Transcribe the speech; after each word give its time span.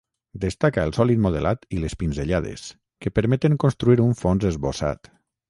Destaca 0.43 0.85
el 0.87 0.93
sòlid 0.95 1.19
modelat 1.25 1.67
i 1.77 1.81
les 1.83 1.95
pinzellades, 1.99 2.65
que 3.05 3.13
permeten 3.19 3.59
construir 3.67 4.03
un 4.09 4.19
fons 4.25 4.51
esbossat. 4.53 5.13